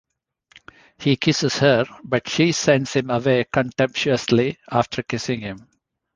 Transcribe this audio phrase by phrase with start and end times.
[0.97, 5.67] He kisses her, but she sends him away contemptuously after kissing him.